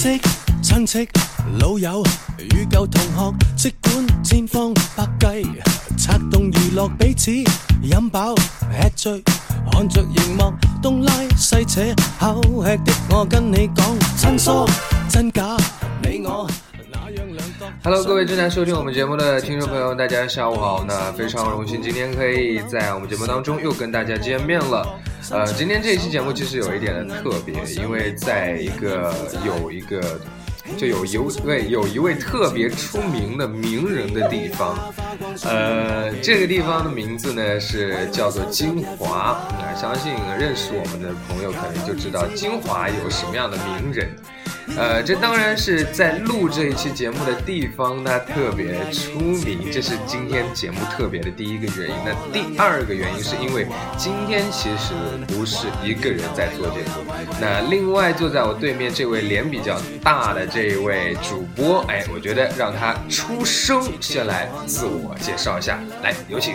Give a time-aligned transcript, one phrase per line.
[0.00, 0.22] 珍惜
[0.62, 1.06] 亲戚
[1.58, 2.02] 老友
[2.38, 5.46] 与旧同学，即管千方百计
[5.98, 7.30] 策动娱乐彼此，
[7.82, 9.22] 饮饱吃醉，
[9.70, 11.82] 看着荧幕东拉西扯，
[12.18, 14.66] 口吃的我跟你讲，亲疏
[15.10, 15.54] 真假，
[16.02, 16.48] 你我。
[17.82, 20.84] Hello，各位正在收听我们节目的听众朋友，大家下午好。
[20.86, 25.00] 那非常荣幸今天可以在我们节目当中又跟大家见面了。
[25.30, 29.14] 呃，今天这一期节目其实有一点的特别，因为在一个
[29.46, 30.20] 有一个
[30.76, 34.92] 就有一位有一位特别出名的名人的地方，
[35.44, 39.38] 呃，这个地方的名字呢是叫做金华。
[39.58, 44.10] 那相信认识我们的朋友可能就知道金华有什么样的名人。
[44.76, 51.96] 呃，这当然是在录这一期节目的地方，它特别出名，这是今天节目特别的第一个原因。
[52.04, 54.94] 那第二个原因是因为今天其实
[55.28, 66.54] 不是一个人在做节目，那另外坐在我对面这位脸比较大的这一位主播，哎，我觉得让他出声先来自我介绍一下，来有请。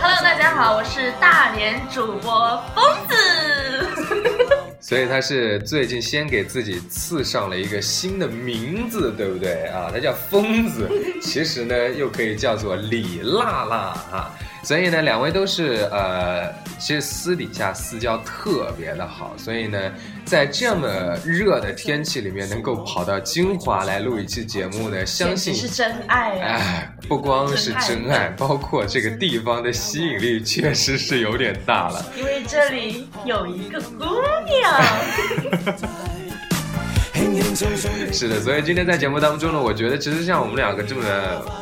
[0.00, 4.59] Hello，大家好，我是大连主播疯子。
[4.90, 9.88] 所以他是最近先给自己赐上了一个新的名字，对不对啊？
[9.88, 10.90] 他叫疯子，
[11.22, 13.76] 其实呢又可以叫做李辣辣
[14.10, 14.34] 啊。
[14.62, 19.90] 所以呢，两位都是呃，其实私底下私交特别的好，所以呢，
[20.24, 26.46] 在这么热的天气里面，能够跑到金华来录一期节目呢，相信是真爱啊！
[26.46, 32.04] 哎，不光是真爱，包括这个地方的吸引力确实是有点大了。
[32.16, 34.04] 因为这里有一个姑
[34.44, 35.78] 娘，
[38.12, 41.02] 是的，所以今天在节目当中呢，我觉得其实像我们两个这么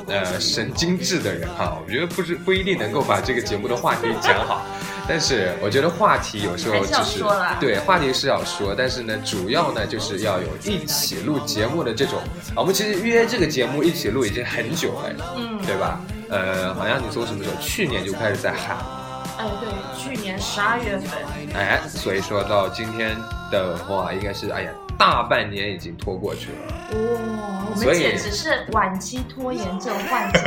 [0.07, 4.67] 呃神经质的人哈，我觉得不是不一定能够把这个节目的话题讲好。
[5.09, 7.25] 但是我觉得话题有时候就是
[7.59, 12.19] 对话题是要说，但是呢，主要呢就是要有一起录节目的这种。
[12.55, 16.01] 啊我们其实约这个节目一起录已经很久了，嗯，对吧？
[16.29, 17.57] 呃，好像你从什么时候？
[17.59, 18.77] 去年就开始在喊，
[19.39, 21.11] 哎，对，去年十二月份，
[21.55, 23.17] 哎，所以说到今天
[23.51, 26.75] 的话，应该是哎呀，大半年已经拖过去了。
[26.91, 30.41] 哇、我所以们简直是晚期拖延症患者。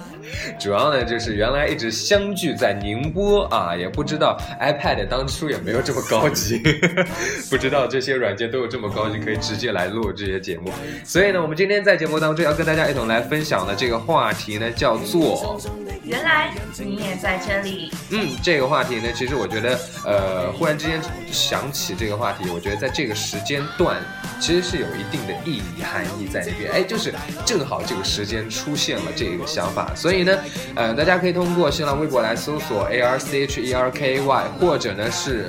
[0.60, 6.58] 主要呢，就是原来一直相聚在宁波啊，也不知道 iPad 当初也没有这么高级，
[7.48, 10.70] 不知道这些软件都有这么高级，可以直接来录这些节目。
[11.02, 15.58] 所以呢，我们今天在节目当中要跟大家一同来分享的这个话题呢，叫做
[16.04, 21.00] 原来你也在这里，嗯，这个话题呢，其实我觉得，呃，忽然之间
[21.32, 23.96] 想起这个话题，我觉得在这个时间段，
[24.38, 26.70] 其实是有一定的意义含义在里边。
[26.72, 27.14] 哎，就是
[27.46, 30.36] 正好这个时间出现了这个想法，所以呢，
[30.74, 35.46] 呃，大家可以通过新浪微博来搜索 A R C H E R K Y，或者呢是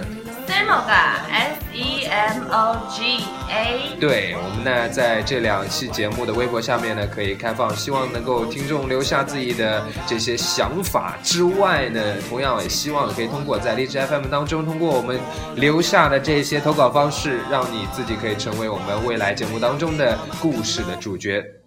[0.48, 3.98] Semoga S E M O G A。
[4.00, 15.20] 对我们呢，在这两期节目的微博下面呢，可以开放，希望能够听众留下自己的这些想法之外呢，同样也希望可以通过在荔枝 FM 当中，通过我们
[15.56, 21.59] 留下的这些投稿方式，让你自己可以成为我们未来节目当中的故事的主角。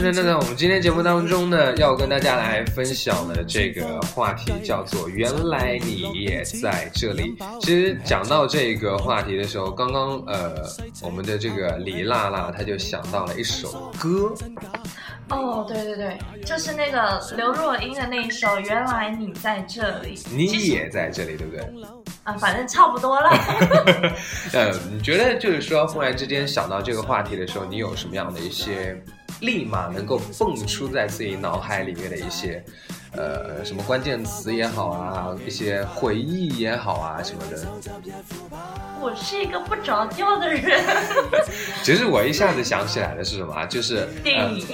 [0.00, 7.36] 是的，那在我们今天节目当中呢，要跟大家来分享的这个话题叫做“原来你也在这里”。
[7.60, 10.54] 其实讲到这个话题的时候，刚刚呃，
[11.02, 14.34] 我们的这个李娜娜她就想到了一首歌，
[15.28, 21.62] 哦，对对对，就是那个刘若英的那一首《原来你在这里》，你也在这里，对不对？
[22.24, 23.30] 啊，反正差不多了。
[24.54, 28.98] 呃，你觉得就是说，忽然之间想到这个话题的时候，你有什么样的一些
[29.40, 32.62] 立马能够蹦出在自己脑海里面的一些，
[33.12, 37.66] 呃，什么关键词也好啊，一些回忆也好啊什么的？
[39.00, 40.84] 我是一个不着调的人。
[41.82, 43.64] 其实我一下子想起来的是什么啊？
[43.64, 44.66] 就是电影，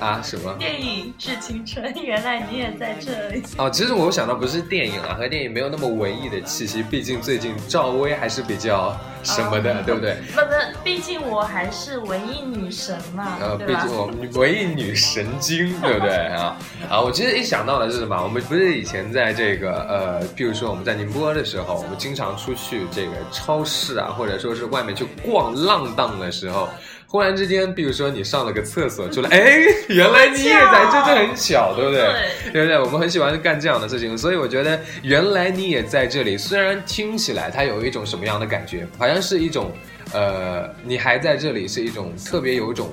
[0.00, 0.54] 呃、啊什么？
[0.58, 3.42] 电影《致青春》，原来你也在这里。
[3.58, 10.16] 哦，其实我想到不是电影啊，和电影没有那么文艺的气息，毕竟最近赵薇还是比较什么的，哦对不对？
[10.32, 13.82] 不不，毕竟我还是文艺女神嘛，呃，对吧？
[13.82, 16.56] 毕竟我们文艺女神经，对不对 啊？
[16.90, 18.16] 啊，我其实一想到的是什么？
[18.22, 26.68] 我们不是以前在这个呃，比如说我们在宁波的时候，我们经常出去这个超市啊，或者说是外面去逛浪荡的时候。
[27.14, 32.02] 忽然之间，比如说你上了个厕所出来，哎，原来你也在，这就很巧，对不对？
[32.02, 32.76] 对对不对？
[32.80, 36.36] 我们很喜欢干这样的事情，所以我觉得原来你也在这里。
[36.36, 39.70] 虽然听起来它有一种什么样的感觉，好像是一种，
[40.12, 42.92] 呃，你还在这里是一种特别有一种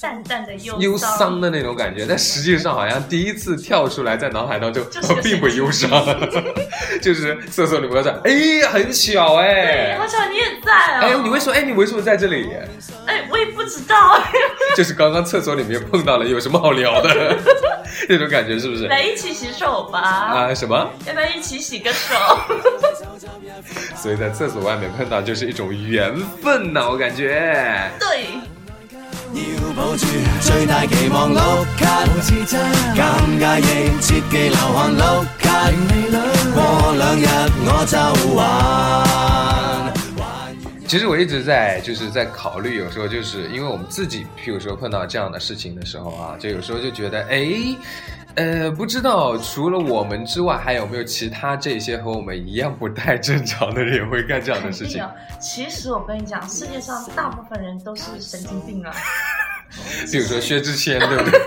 [0.00, 4.84] 淡淡的忧忧伤的那种感觉，但实际上好像第一次跳出来在脑海当中
[5.22, 5.90] 并不忧伤，
[7.02, 11.00] 就是厕所里面在，哎，很巧对，哎好，巧你也在哦。
[11.02, 11.52] 哎，你为什么？
[11.54, 12.50] 哎，你为什么在这里？
[13.06, 14.20] 哎，我也不知道。
[14.76, 17.36] 就是刚刚厕所里面碰到了，有什么好聊的？
[18.08, 18.86] 那种感觉是不是？
[18.86, 20.00] 来一起洗手吧。
[20.00, 20.90] 啊，什么？
[21.06, 22.14] 要不要一起洗个手？
[23.96, 27.90] 所以在厕所外面碰到就是一种缘分呐、我感觉。
[28.00, 28.26] 对，
[29.34, 30.06] 要保住
[30.40, 32.04] 最大期望碌卡，
[32.94, 33.62] 尴尬亦
[34.00, 35.70] 切忌流汗碌卡，
[36.54, 37.26] 过两日
[37.64, 37.96] 我就
[38.36, 38.42] 還。
[40.86, 47.74] 其實我一直在就是在考慮，有時候就是因為我們自己，譬如說碰到這樣的事情的時候啊，就有時候就覺得，哎，
[48.34, 55.06] 呃，不知道除了我们之外，还有没有其他这些和我们一样不太正常的人会干这样的事情。
[55.38, 58.92] 其实我跟你讲，世界上大部分人都是神经病啊。
[60.10, 61.40] 比如说薛之谦，对不對？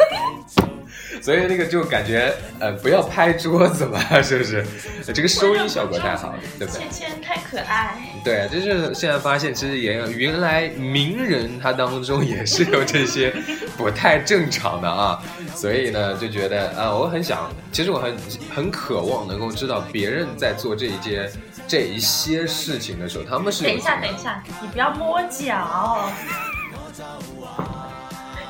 [1.25, 4.63] 所以那个就感觉，呃，不要拍桌子嘛， 是不是？
[5.12, 6.81] 这个收音效果太好了，对不对？
[6.83, 7.98] 芊芊太可爱。
[8.24, 13.33] 对，就是现在发现，其实也有原来名人他当中也是有这些
[13.75, 15.19] 不太正常的啊，
[15.56, 18.16] 所以呢就觉得啊，我很想，其实我很
[18.54, 21.27] 很渴望能够知道别人在做这一件
[21.68, 26.07] 这一些事情的时候，他们是等一下，等一下，你不要摸脚。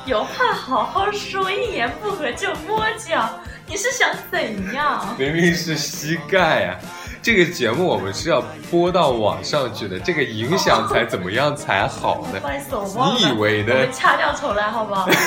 [0.06, 3.28] 有话好好说，一言不合就摸脚，
[3.66, 5.04] 你是想怎样？
[5.18, 6.78] 明明是膝盖啊。
[7.20, 12.46] 这个节目我们是要播到网上去的，这个影响才怎么样才好呢不？
[12.46, 13.18] 好意思，我忘了。
[13.18, 15.10] 你以为呢我们掐掉重来好不好？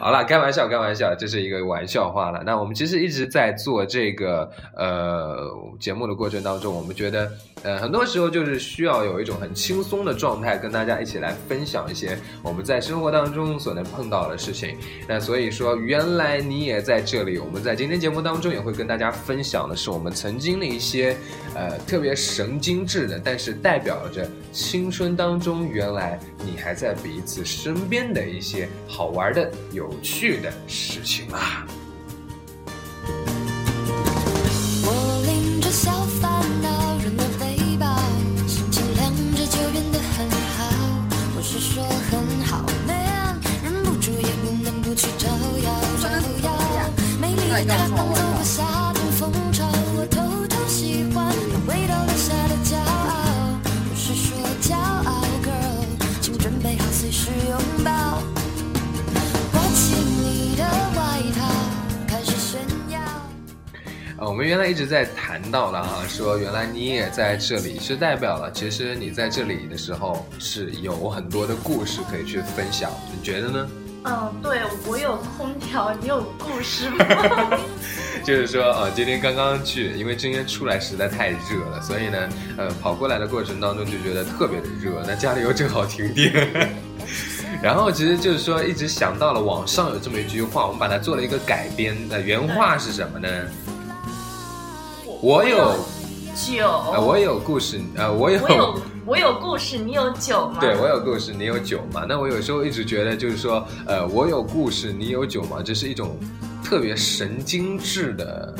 [0.00, 2.42] 好了，开玩笑，开玩笑，这是一个玩笑话了。
[2.44, 5.48] 那我们其实一直在做这个呃
[5.78, 7.30] 节目的过程当中，我们觉得
[7.62, 14.76] 呃很多时候就是需要有一种很轻松的状态，跟大家一起来分享一些我们在生活当中所能碰到的事情。
[15.08, 17.38] 那所以说，原来你也在这里。
[17.38, 21.16] 我们在今天节目当中也会跟大家分享的是我们曾经的一些
[21.54, 31.66] 呃特别神经质的，但是代表着青春当中原来你还在彼此身边的一些好玩的、有趣的事情啊。
[65.50, 73.68] 到了啊，说原来你也在这里，是代表了其实你在这里的时候是有很多的故事可以去分享，你觉得呢？
[74.08, 77.04] 嗯，对我有空调，你有故事吗？
[78.22, 81.36] 就是说，呃，今天刚刚去，因为今天出来实在太热
[81.72, 86.76] 了，所以呢，呃，跑过来的过程当中就觉得特别的热，那家里又正好停电，
[87.60, 93.28] 然后其实就是说一直想到了网上有这么一句话，我们把它做了一个改编，呃，原话是什么呢？
[95.22, 95.74] 我有，
[96.34, 100.58] 酒，呃，我有故事，呃，我有，我有我有故事，你有酒吗？
[100.60, 102.04] 对我有故事，你有酒吗？
[102.08, 105.62] 那我有时候一直觉得，就是说，呃，我有故事，你有酒吗？
[105.64, 106.18] 这是一种
[106.62, 108.54] 特别神经质的，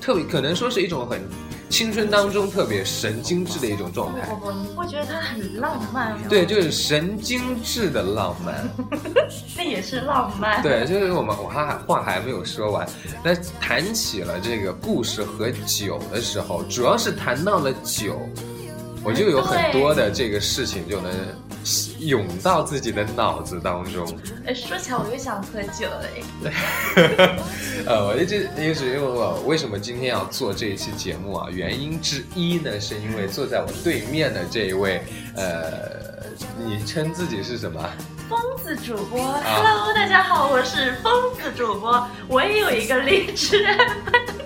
[0.00, 1.20] 特别可能说是一种很
[1.72, 4.26] 青春当中特别神经质的一种状态。
[4.26, 6.18] 不不不，你不觉得它很浪漫吗？
[6.28, 8.68] 对，就是神经质的浪漫。
[9.56, 10.62] 那也是浪漫。
[10.62, 12.86] 对，就是我们我还话还没有说完。
[13.24, 18.20] 那谈起了这个故事和酒的时候，主要是谈到了酒，
[19.02, 21.10] 我就有很多的这个事情就能
[21.98, 24.06] 涌到自己的脑子当中。
[24.46, 27.36] 哎，说起来我又想喝酒了哎。
[27.86, 31.48] 呃，我一直一直问我为什么今天要做这一期节目啊？
[31.50, 35.02] 原因之一呢，是因为坐在我对面的这一位，
[35.36, 36.24] 呃，
[36.64, 37.80] 你称自己是什么？
[38.28, 44.40] 疯子主播、h e l l o 大家好，我是疯子主播，我也有一个荔枝 FM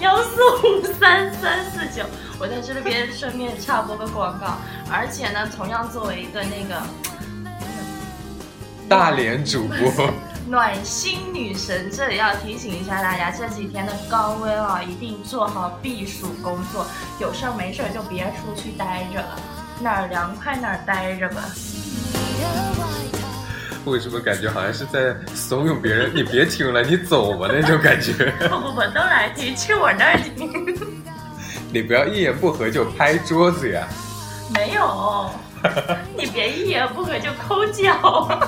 [0.00, 2.04] 幺四五三三四九，
[2.38, 4.58] 我在这边顺便插播个广告，
[4.90, 6.82] 而且呢，同样作为一个那个
[8.88, 10.10] 大连主播。
[10.46, 16.86] 暖心女神，这里要提醒一下大家，这几天的高温啊，一定做好避暑工作，
[17.18, 19.40] 有事儿没事儿就别出去待着了。
[19.80, 21.42] 哪儿凉快哪儿待着吧。
[23.86, 26.14] 为什么感觉好像是在怂恿别人？
[26.14, 28.12] 你别听了，你走吧那种感觉。
[28.48, 31.03] 不不不，都来听，去我那儿听。
[31.74, 33.88] 你不要一言不合就拍桌子呀！
[34.54, 35.28] 没有，
[36.16, 38.38] 你别一言不合就抠脚。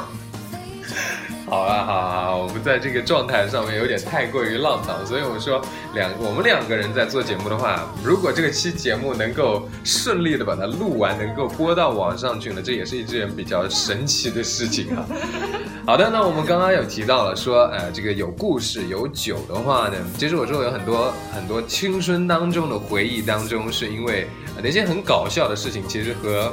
[1.49, 5.63] 好啊，好啊，好我们在这个状态上面有点太过于浪荡，所以我说
[5.95, 15.07] 两我们两个人在做节目的话，如果这个期节目能够顺利的把它录完，能够播到网上去呢，这也是一件比较神奇的事情啊。
[15.87, 24.27] 好的，那我们刚刚有提到了说，呃，这个有故事有酒的话呢，其实我说有很多很多青春当中的回忆当中，是因为、
[24.61, 26.53] 那些很搞笑的事情，其实和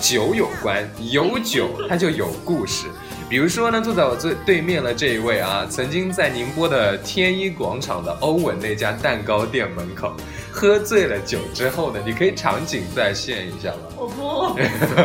[0.00, 2.86] 酒有关，有酒它就有故事。
[3.34, 10.14] 比如说呢，坐在我最对面的这一位啊，曾经在宁波的天一广场的欧文那家蛋糕店门口，
[10.54, 13.76] 喝醉了酒之后呢，你可以场景再现一下吗？
[13.96, 14.56] 我不，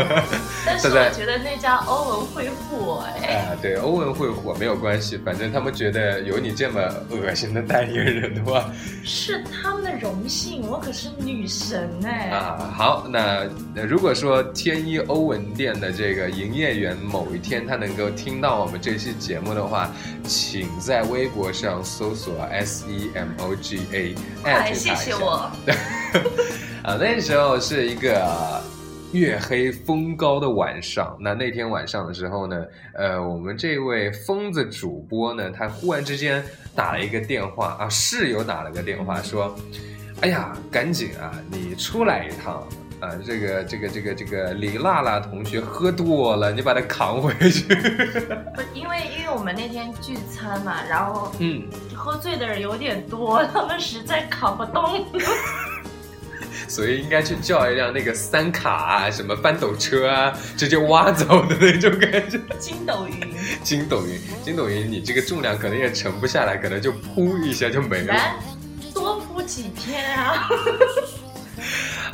[0.63, 3.49] 但是我觉得那家欧文会火哎。
[3.49, 6.79] 啊，对，欧文会火没有关系，反正他们觉得有你这么
[7.09, 8.69] 恶心的代言人的话，
[9.03, 12.29] 是他们的荣幸，我可是女神哎！
[12.29, 19.89] 啊，好，那那如果说天一欧文店的这个营业员某一天他能够听到我们这期节目的话，
[20.23, 25.38] 请在微博上搜索 S E M O G A，艾特他，一下谢谢我。
[26.83, 28.61] 啊，那时候是一个
[29.11, 31.17] 月黑风高的晚上。
[31.19, 36.43] 那那天晚上的时候呢，呃，我们这位疯子主播呢，他忽然之间
[36.75, 39.55] 打了一个电话啊，室友打了个电话说
[40.21, 42.67] ：“哎呀，赶紧啊，你出来一趟。”
[42.99, 47.63] 啊，这个这个这个这个李娜娜同学喝多了，你把她扛回去。
[47.63, 51.63] 不，因为因为我们那天聚餐嘛，然后嗯，
[51.95, 55.05] 喝醉的人有点多，他们实在扛不动。
[56.67, 62.37] 所以应该去叫一辆那个三卡啊，什么翻斗车啊，直接挖走的那种感觉。
[62.59, 68.13] 筋斗云， 筋斗云，筋斗云，你这个重量可能也沉不下来，可能就扑一下就没了。
[68.93, 70.49] 多铺几天啊！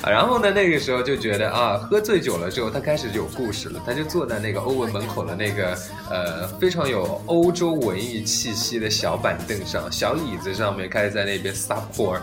[0.09, 3.81] 然后呢，那个时候就觉得啊，喝醉酒了之后，他开始有故事了。
[3.85, 5.77] 他就坐在那个欧文门口的那个
[6.09, 12.17] 呃非常有欧洲文艺气息的小板凳上、小椅子上面，开始在那边撒泼。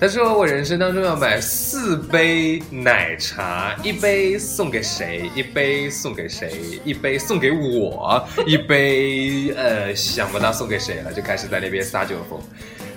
[0.00, 5.28] 他说：“我人生当中要买四杯奶茶，一杯送给谁？
[5.34, 6.80] 一杯送给谁？
[6.84, 12.40] 一杯送给我，一杯呃想不到送给谁了，就开始在那边撒酒疯。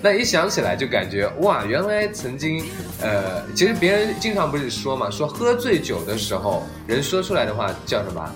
[0.02, 2.64] 那一想起来就感觉哇，原来曾经
[3.00, 8.28] 呃，其实别人经常不是说嘛，说喝醉酒的时候，人说出来的话叫什么？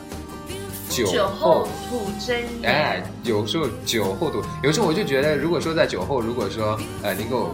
[0.88, 2.72] 酒酒后吐真言。
[2.72, 7.52] 哎，有时候酒后吐，有时候我就觉得，如果说在酒后，如果说呃能够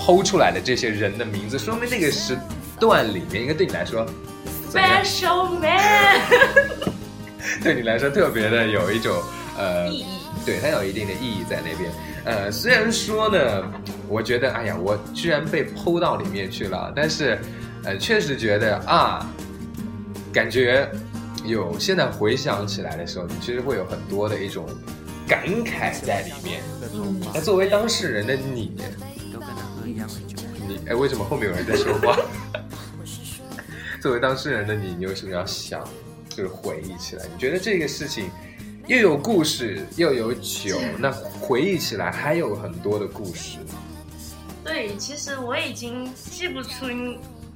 [0.00, 2.36] 剖出来的这些人的名字，说明那个时
[2.80, 4.04] 段里面，应该对你来说
[4.72, 6.20] ？Special man，
[7.62, 9.16] 对你来说特别的有一种
[9.56, 10.06] 呃意义
[10.44, 11.88] 对，它有一定的意义在那边。
[12.26, 13.72] 呃，虽然说呢，
[14.08, 17.38] 我觉得，哎呀，我居然被剖到里面去了，但是，
[17.84, 19.24] 呃，确实觉得啊，
[20.32, 20.90] 感觉
[21.44, 24.66] 有现在回想起来的时候，你其实会有很多的一种
[25.28, 26.60] 感慨在里面。
[26.92, 28.76] 嗯，那作为当事人的你，
[30.68, 32.18] 你哎，为什么后面有人在说话？
[34.02, 35.82] 作为当事人的你，你有什么要想，
[36.28, 37.24] 就是回忆起来？
[37.32, 38.30] 你觉得这个事情
[38.86, 43.58] 又有故事又有酒，那回忆起来还有很多的故事。
[44.64, 46.86] 对，其实我已经记不出。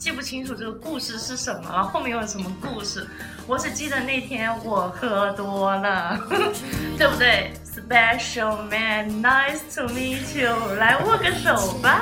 [0.01, 3.07] 记不清楚这个故事是什么了，后面有什么故事？
[3.47, 6.19] 我只记得那天我喝多了，
[6.97, 12.01] 对不对？Special man, nice to meet you，来握个手吧。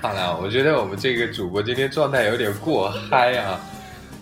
[0.00, 3.60] 好了，我觉得我们这个主播今天状态有点过嗨啊。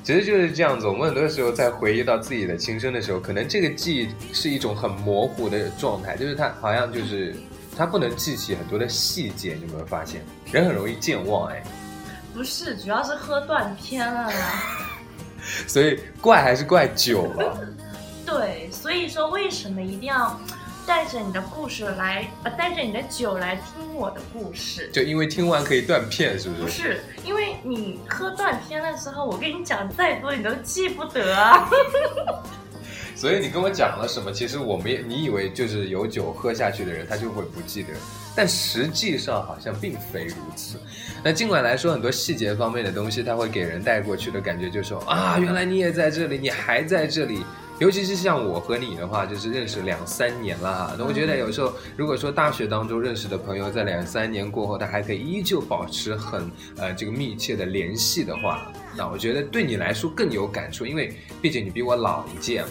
[0.07, 7.35] 其实就是这样子，我们很多时候在回忆到自己的青春的时候，可能这个记忆是一种很模糊的状态，就是它好像就是
[7.77, 10.25] 它不能记起很多的细节，你有没有发现？
[10.53, 11.61] 人很容易健忘哎，
[12.33, 14.63] 不是，主要是喝断片了啦。
[15.67, 17.59] 所以怪还是怪酒了。
[18.25, 20.41] 对，所以说为什么一定要
[20.87, 24.89] 带着你的故事来，呃，带着你的酒来听我的故事？
[24.93, 26.63] 就因为听完可以断片，是不是？
[26.63, 31.69] 不是，因为你喝断片的时候，我跟你讲再多，你都记不得啊。
[33.17, 34.31] 所以你跟我讲了什么？
[34.31, 37.89] 其实我们也你以为就是有酒喝下去的人，他就会不记得，
[38.37, 40.79] 但实际上好像并非如此。
[41.25, 47.43] 那尽管来说，很多细节方面的东西，它会给人带过去的感觉，就是说啊，原来你也在这里，你还在这里。
[47.79, 50.95] 尤其是像我和你的话，就是认识两三年了哈。
[50.99, 62.69] 那我觉得有时候，如果说大学当中认识的朋友，在两三年过后，他还可以依旧保持很呃这个密切的联系的话，那我觉得对你来说更有感触，因为毕竟你比我老一届嘛。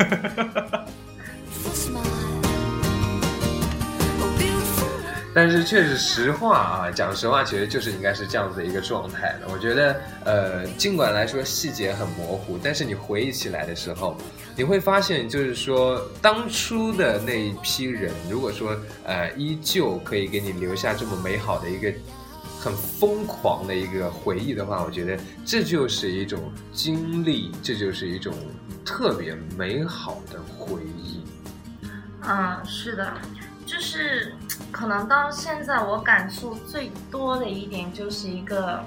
[5.34, 9.48] 但是确实实话啊，讲实话，其实就是应该是这样子一个状态的。
[9.52, 14.16] 我觉得，呃，尽管来说细节很模糊，但是你回忆起来的时候，
[14.56, 21.92] 你会发现，就是说当初的那一批人，如果说呃依旧可以给你留下这么美好的一个。
[22.62, 28.34] 很疯狂的一个回忆的话，我觉得这就是一种经历，这就是一种
[28.84, 31.24] 特别美好的回忆。
[32.20, 33.10] 嗯，是的，
[33.70, 34.34] 就是
[34.72, 38.84] 可能到现在我感触最多的一点就是一个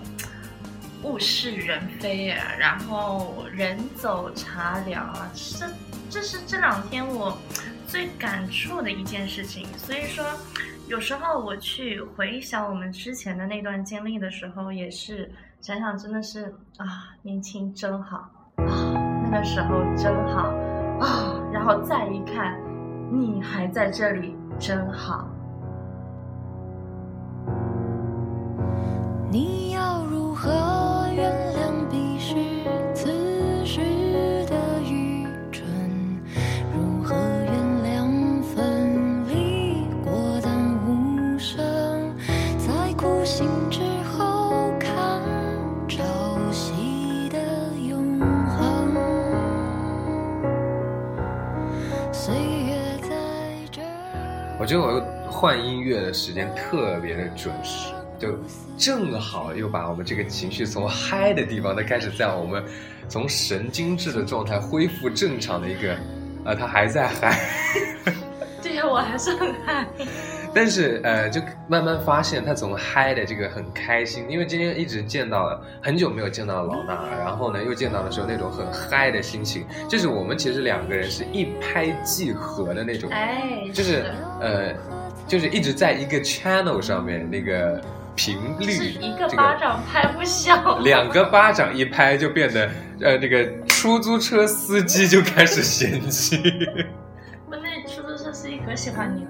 [1.03, 5.67] 物是人非啊，然后人走茶凉啊，这
[6.09, 7.37] 这是这两天我
[7.87, 9.65] 最感触的一件事情。
[9.77, 10.25] 所以说，
[10.89, 18.17] 有时候我去回想我们之前的那段经历的时候，也是想想真的是啊，年轻真好
[18.57, 18.67] 啊，
[19.31, 20.49] 那个时候真好
[20.99, 22.59] 啊，然后再一看。
[23.11, 25.27] 你还在这里，真好。
[29.29, 30.49] 你要如何
[31.15, 32.12] 原谅彼
[54.63, 58.29] 我觉得我换音乐的时间特别的准时，就
[58.77, 62.63] 正好又把我们这个情绪从嗨的地方，它开始在我们
[63.09, 65.93] 从神经质的状态恢复正常的一个，
[66.45, 67.37] 啊，它还在嗨，
[68.63, 69.85] 对呀，我还是很嗨。
[70.55, 84.05] 但是呃，就慢慢发现他总嗨的这个很开心，因为今天一直见到了很久没有见到老衲，然后呢又见到的时候那种很嗨的心情，就是我们其实两个人是一拍即合的那种，哎，就是
[84.39, 84.73] 呃，
[85.27, 87.81] 就是一直在一个 channel 上面那个
[88.15, 90.83] 频率，是一个巴掌拍不响。
[90.83, 92.69] 两个巴掌一拍就变得
[93.01, 96.37] 呃那个出租车司机就开始嫌弃。
[97.49, 99.29] 我那出租车司机可喜欢你了。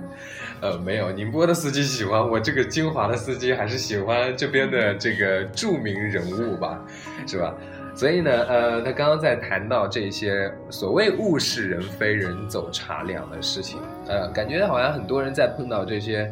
[0.64, 6.82] 呃，没有，宁波的司机喜欢我，这个金华的司机还是喜欢这边的这个著名人物吧，
[7.28, 7.54] 是吧？
[7.94, 16.32] 所以呢，呃，他刚刚在谈到这些所谓物是人非、人走茶凉的事情，呃，感觉好像很多人在碰到这些，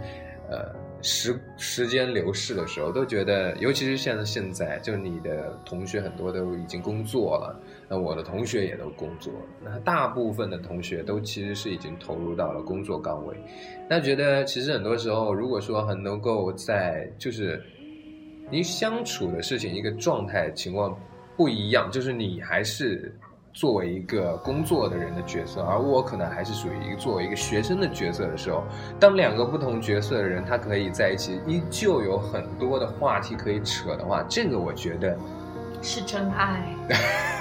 [0.50, 7.60] 呃，时时间流逝的时候，都觉得，尤其是像现在，就你的同学很多都已经工作了，
[7.94, 13.36] 那我的同学也都工作，那大部分的同学都其实是已经投入到了工作岗位。
[13.90, 17.62] 那觉得其实很多时候，如果说很能够在就是
[18.50, 20.98] 你相处的事情一个状态情况
[21.36, 23.14] 不一样，就是你还是
[23.52, 28.64] 作为一个工作的人的角色，而我可能还是属于一个作为一个学生的角色的时候，
[29.02, 35.18] 当两个不同角色的人他可以在一起，依旧有很多的话题可以扯的话，这个我觉得
[35.82, 36.64] 是真爱。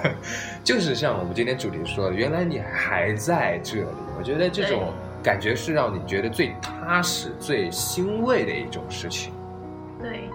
[0.65, 3.87] 就是像我们今天主题说的，原来你还在这里，
[4.19, 9.33] 我觉得这种感觉是让你觉得最踏实、最欣慰的一种事情。
[10.01, 10.31] 对，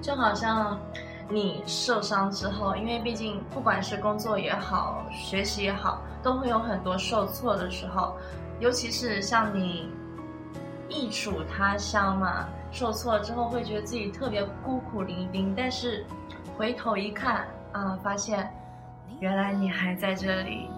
[0.00, 0.78] 就好像
[1.28, 8.16] 你受伤之后，因为毕竟不管是工作也好，学习也好，都会有很多受挫的时候，
[8.60, 9.90] 尤其是像你
[10.88, 16.04] 异处他乡嘛，受挫之后会觉得自己特别孤苦伶仃，但是
[16.56, 18.50] 回头一看啊，发现
[19.20, 20.68] 原来你还在这里。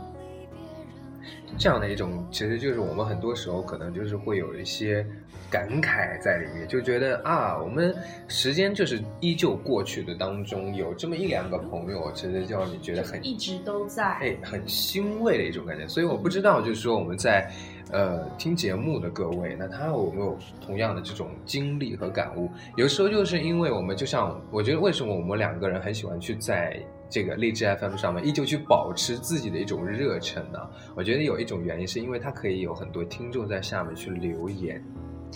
[1.57, 5.05] 这样的一种，其实就是我们很多时候可能就是会有一些
[5.51, 7.97] 感慨在里面，就觉得啊，我们
[8.29, 14.05] 时间就是依旧过去的当中，有这么一两个朋友，其实就让你觉得很一直都在。
[14.05, 15.89] 哎，很欣慰的一种感觉。
[15.89, 17.51] 所以我不知道，就是说我们在
[17.91, 22.51] 呃听节目的各位，那他有没有同样的这种经历和感悟？
[22.77, 30.59] 有时候就是因为我们就像，我觉得为什么我们两个人很喜欢去在这个荔枝 FM 上面依旧去保持自己的一种热忱呢？
[30.95, 34.83] 我觉得有一种原因是因为它可以有很多听众在下面去留言。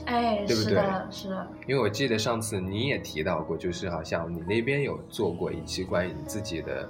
[0.06, 1.48] 哎，对不对是的，是的。
[1.66, 6.88] 因为我记得上次你也提到过，就是好像你那边有做过一期关于你自己的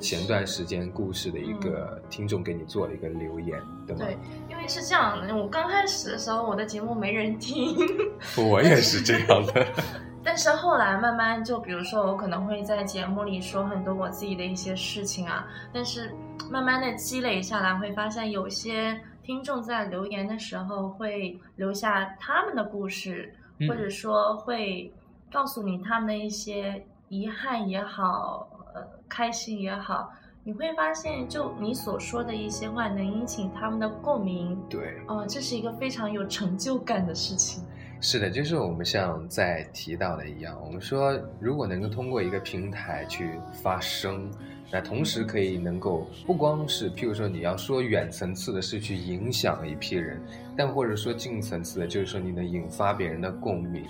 [0.00, 4.04] 前段时间故事的一个听众给你做了一个留言，对吗？
[4.04, 4.18] 对，
[4.50, 7.76] 因为是这样的，我刚开始的时候，我的节目没人听，
[8.50, 9.66] 我也是这样的。
[10.26, 16.10] 但是后来慢慢就，比如说我可能会在节目里说很多我自己的一些事情啊，但是
[16.50, 24.90] 慢慢的积累下来，会发现有些听众在留言的时候会留下他们的故事，嗯或者说会
[25.30, 37.62] 告诉你他们的一些遗憾也好，呃，开心也好，你会发现就你所说的一些话能引起他们的共鸣，对，哦、这是一个非常有成就感的事情。
[38.00, 44.30] 是的，就是我们像在提到的一样，我们说如果能够通过一个平台去发声，
[44.70, 50.20] 那同时可以能够不光是譬如说你要说远层次的是去影响一批人，
[50.54, 53.82] 但或者说近层次的，就是说你能引发别人的共鸣。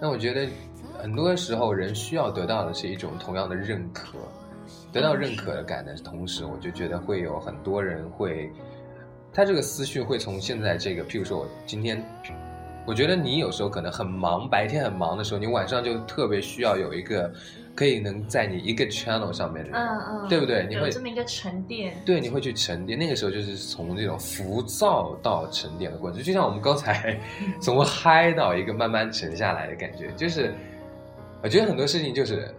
[0.00, 0.46] 那我觉得
[1.02, 4.16] 很多时候人需要得到的是一种同样的认可，
[4.92, 8.50] 得到认可的感的同时，我就觉得会有很多人会，
[9.32, 12.02] 他这个思绪会从现在这个，譬如说我今天。
[12.84, 17.32] 我觉得你有时候可能很忙，白天很忙的时候，你晚上就特别需要有一个
[17.76, 20.66] 可以能在你一个 channel 上面的人，嗯嗯，对不对？
[20.68, 21.94] 你会有这么一个沉淀。
[22.04, 22.98] 对，你会去沉淀。
[22.98, 27.16] 那个时候就是从这种浮躁到沉淀的过程，就像我们刚才
[27.62, 30.10] 从嗨到一个慢慢沉下来的感觉。
[30.16, 30.52] 就是
[31.42, 32.54] 我觉得很多事情就是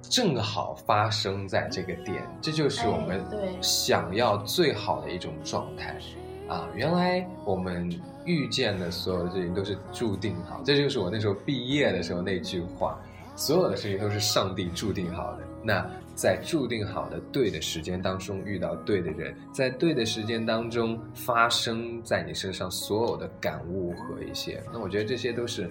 [0.00, 3.22] 正好发生在这个点，这就是我们
[3.60, 5.94] 想要最好的一种状态
[6.48, 6.66] 啊！
[6.74, 7.86] 原来我们
[8.24, 12.98] 遇见的所有的事情都是注定好，这就是我那时候毕业的时候那句话：
[13.36, 15.40] 所有的事情都是上帝注定好的。
[15.62, 25.70] 那在注定好的对的时间当中遇到对的人，在对的时间当中发生在你身上所有的感悟和一些，那我觉得这些都是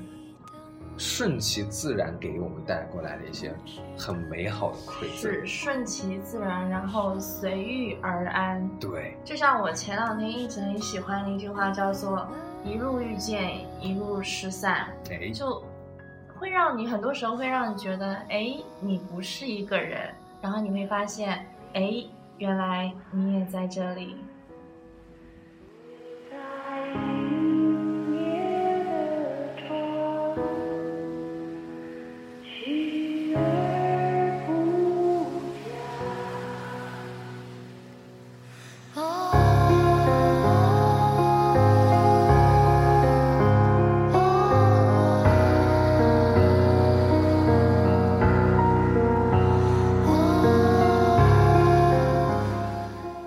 [0.97, 3.53] 顺其自然给我们带过来的一些
[3.97, 5.31] 很美好的馈赠。
[5.31, 8.69] 是顺其自然，然后随遇而安。
[8.79, 12.27] 对，就像我前两天一直很喜欢的一句话，叫做
[12.63, 15.63] “一路遇见，一路失散”，哎，就
[16.37, 22.05] 会让你很多时候会让你觉得，哎，你不是一个人，然后你会发现，哎，
[22.37, 24.17] 原来你也在这里。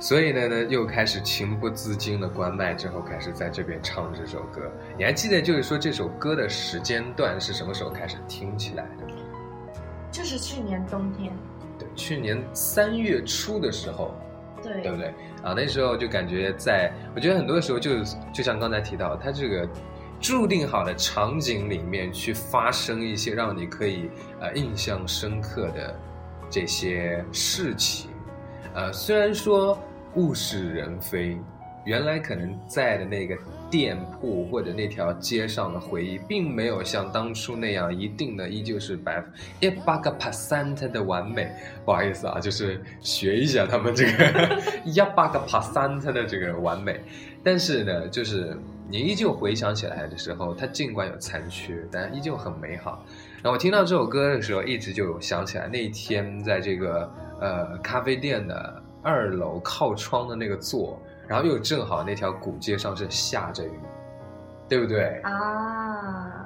[0.06, 4.70] 所以呢呢，又开始情不自禁的关麦之后，开始在这边唱这首歌。
[4.96, 9.04] 你还记得就是说这首歌的时间段是什么时候开始听起来的？
[10.12, 11.32] 就是去年冬天，
[11.76, 14.14] 对，去年三月初的时候，
[14.62, 15.08] 对对不对？
[15.42, 19.68] 啊，那时候就感觉在，我觉得很多时候就就像刚才提到，它这个
[20.20, 25.98] 注定好的场景里面去发生一些让你可以呃印象深刻的
[26.48, 28.08] 这些事情，
[28.72, 29.76] 呃，虽然说
[30.16, 31.38] 物是人非，
[31.84, 33.36] 原来可能在的那个
[33.70, 39.22] 店铺或者那条街上的回忆，并没有像当初那样一定的依旧是百
[39.60, 41.50] 一百个 percent 的完美。
[41.84, 47.00] 不好意思啊，就是学一下他们这个 一百个 percent 的这个完美。
[47.44, 48.56] 但是呢，就是
[48.88, 53.04] 你依旧回想起来的时候，它尽管有残缺，但依旧很美好。
[53.42, 57.08] 然后我听到这首歌的时候，一直就想起来那一天在这个
[57.40, 63.78] 呃咖啡店的二楼靠窗的那个座，然后又正好那条古街上是下着雨，
[64.68, 65.20] 对不对？
[65.22, 66.42] 啊。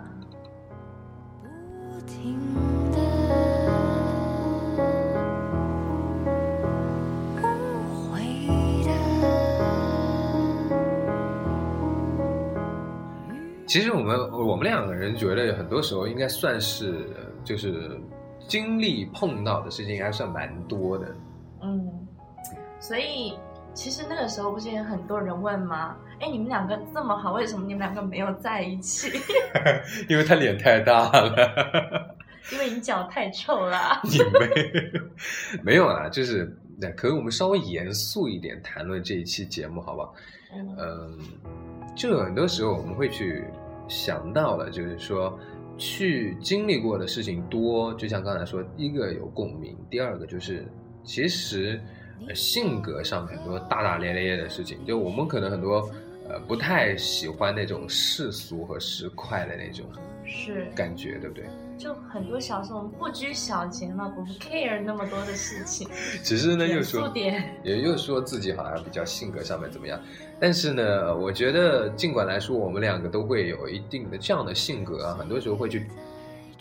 [13.66, 17.09] 其实我们我们两个人觉得，很多时候应该算是
[17.44, 17.99] 就是
[18.49, 21.07] 经历碰到的事情，应该算蛮多的。
[22.81, 23.35] 嗯，所以
[23.75, 25.97] 其实那个时候不是有很多人问吗？
[26.21, 29.11] 哎，你们两个这么好，为什么你们两个没有在一起？
[30.09, 32.16] 因为他脸太大了，
[32.53, 34.01] 因为你脚太臭了。
[34.05, 40.14] 你没没有啦，就是那可以我们稍微严肃一点谈论这一期节目，好不好？
[41.97, 43.45] 就有很多时候我们会去
[43.88, 45.38] 想到了，就是说
[45.79, 50.66] 去经历过的事情多，就像刚才说，第一个有共鸣，第二个就是
[51.03, 52.00] 其实、呃
[52.35, 55.89] 性格上很多大大咧咧的事情，就我们可能很多
[56.29, 59.87] 呃不太喜欢那种世俗和市侩的那种
[60.25, 61.45] 是，感觉，对不对？
[61.77, 65.89] 就很多小时候我们不拘小节嘛，不 care 那么多的事情。
[66.23, 67.11] 只是呢，又说，
[67.65, 69.99] 也又说自己好像比较性格上面怎么样，
[70.39, 75.87] 但是呢，我觉得尽管来说，我们两个都会有一定的这样的性格啊，很多时候会去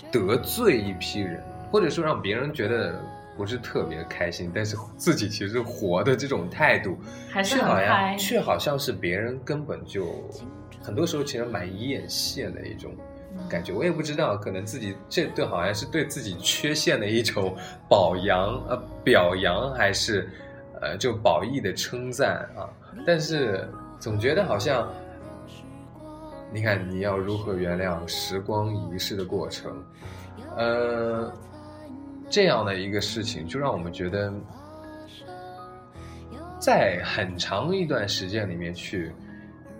[0.09, 2.95] 得罪一批人，或者说让别人觉得
[3.39, 6.97] 不是特别开心，但是自己其实活的这种态度，
[7.31, 10.29] 还是却好像却好像是别人根本就
[10.83, 12.91] 很多时候其实蛮艳羡的一种
[13.49, 13.71] 感觉。
[13.71, 17.55] 我也不知道，可能自己这对好像是对自己缺陷的一种
[17.87, 20.29] 表扬呃表扬，还是
[20.81, 22.67] 呃就褒义的称赞啊。
[23.07, 23.65] 但是
[24.01, 24.91] 总觉得好像。
[26.51, 29.71] 你看，你要如何原谅时光遗逝的过程？
[30.57, 31.31] 呃，
[32.29, 34.31] 这样的一个事情，就让我们觉得，
[36.59, 39.11] 在很长一段时间里面去，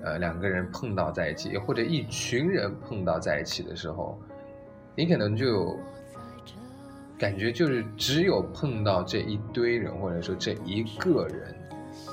[0.04, 4.20] 呃，两个人碰到在一起，或者一群人碰到在一起的时候，
[4.96, 5.78] 你可能就
[7.18, 11.56] 感觉就是只有碰到这一堆人，或者说这一个人，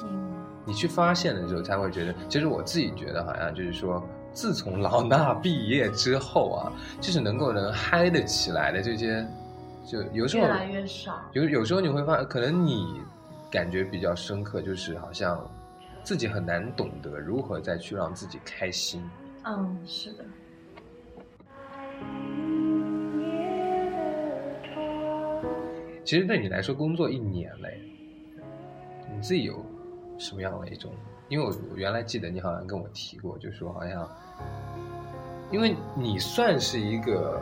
[0.02, 0.34] 嗯
[0.68, 9.24] 你去发现的时候，才会觉得，其实我自己觉得好像就是说，自从老衲毕业之后啊，就是能够能嗨得起来的这些，
[9.86, 11.22] 就有时候越来越少。
[11.32, 13.00] 有有时候你会发现，可能你
[13.50, 15.48] 感觉比较深刻，就是好像
[16.02, 19.08] 自己很难懂得如何再去让自己开心。
[19.44, 20.24] 嗯，是的。
[26.04, 27.80] 其实对你来说，工作一年嘞，
[29.14, 29.64] 你自己有
[30.18, 30.92] 什么样的一种？
[31.28, 34.08] 因为我我原来记得你好像跟我提过，就说好像，
[35.50, 37.40] 因为你算是一个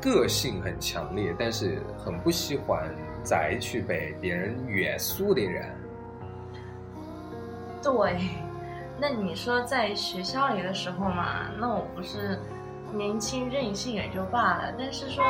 [0.00, 2.88] 个性很强烈，但是很不喜欢
[3.22, 5.74] 再去被别人约束的人。
[7.82, 8.18] 对，
[9.00, 12.38] 那你说在学校里的时候嘛，那我不是
[12.92, 15.24] 年轻任性也就罢了，但是说，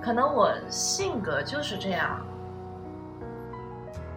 [0.00, 2.24] 可能我性格就是这样，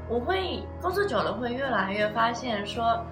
[0.07, 3.03] 我会工作久了会越来越发现说，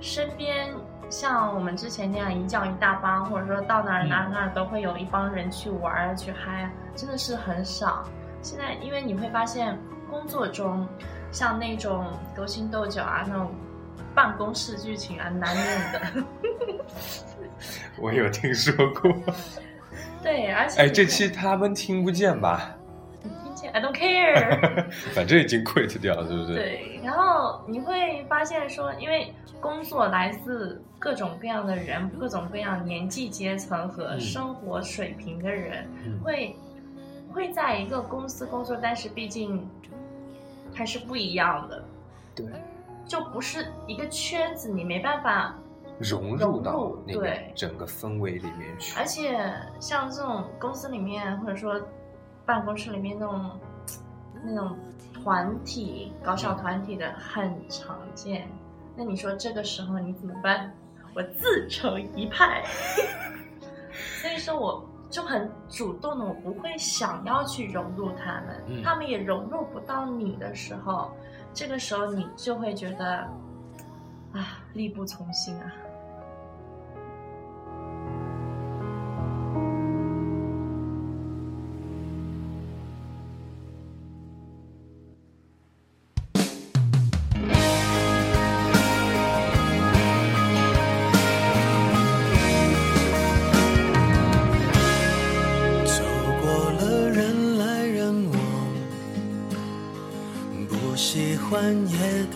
[0.00, 0.68] 身边
[1.10, 8.04] 像我们之前那样一叫一大帮，或者说到哪儿哪儿哪儿都会有一帮人去玩儿去嗨啊，真的是很少。
[8.42, 9.78] 现在因为你会发现
[10.10, 10.86] 工作中，
[11.30, 12.06] 像那种
[12.36, 13.50] 勾心斗角啊那种。
[14.14, 16.24] 办公室剧情啊，难免的。
[17.98, 19.12] 我有听说过。
[20.22, 22.74] 对，而且哎，这期他们听不见吧？
[23.22, 24.84] 听见，I don't care。
[25.14, 26.54] 反正已经 quit 掉了，是不是？
[26.54, 36.56] 对，然后你会发现说，因为工作来自各种各样的人，各种各样年纪阶层和生活水平的人，嗯会
[37.32, 39.68] 会在一个公司工作，但是毕竟
[40.74, 41.84] 还是不一样的。
[42.34, 42.46] 对。
[43.06, 45.54] 就不是一个圈子，你没办法
[45.98, 48.98] 融入到那个对整个氛围里面去。
[48.98, 51.80] 而且像这种公司里面，或者说
[52.44, 53.50] 办公室里面那种
[54.44, 54.76] 那种
[55.14, 58.46] 团体搞小团体的很常见。
[58.94, 60.70] 那你说这个时候你怎么办？
[61.18, 62.62] 我自成一派。
[64.22, 71.10] 所以说我就很主动的，我不会想要去融入他们，嗯、他们也融入不到你的时候。
[71.52, 73.04] 这个时候你就会觉得，
[74.32, 75.72] 啊，力不从心啊。